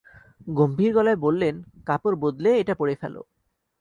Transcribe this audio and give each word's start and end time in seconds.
গম্ভীর 0.49 0.91
গলায় 0.93 1.19
বললেন, 1.25 1.55
কাপড় 1.87 2.15
বদলে 2.15 2.49
এটা 2.61 2.73
পরে 2.75 2.93
ফেল। 2.95 3.15